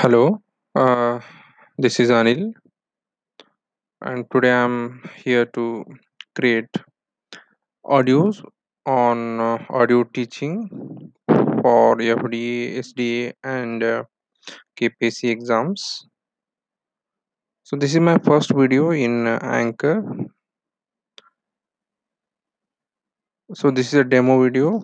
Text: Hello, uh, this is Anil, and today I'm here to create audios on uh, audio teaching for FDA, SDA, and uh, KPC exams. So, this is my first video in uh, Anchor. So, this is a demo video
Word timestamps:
Hello, 0.00 0.40
uh, 0.74 1.20
this 1.76 2.00
is 2.00 2.08
Anil, 2.08 2.54
and 4.00 4.24
today 4.32 4.50
I'm 4.50 5.02
here 5.14 5.44
to 5.56 5.84
create 6.34 6.74
audios 7.84 8.42
on 8.86 9.40
uh, 9.40 9.58
audio 9.68 10.04
teaching 10.04 11.12
for 11.28 11.96
FDA, 11.98 12.78
SDA, 12.78 13.34
and 13.44 13.82
uh, 13.82 14.04
KPC 14.80 15.28
exams. 15.28 16.06
So, 17.64 17.76
this 17.76 17.92
is 17.92 18.00
my 18.00 18.16
first 18.24 18.54
video 18.54 18.92
in 18.92 19.26
uh, 19.26 19.38
Anchor. 19.42 20.02
So, 23.52 23.70
this 23.70 23.88
is 23.88 24.00
a 24.00 24.04
demo 24.04 24.42
video 24.42 24.82